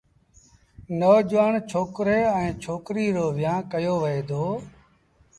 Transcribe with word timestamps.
نوجوآڻ 0.99 1.51
ڇوڪري 1.71 2.19
ائيٚݩ 2.35 2.59
ڇوڪريٚ 2.63 3.13
رو 3.15 3.25
ويهآݩ 3.37 3.67
ڪيو 3.71 3.93
وهي 4.03 4.21
دو۔ 4.29 4.45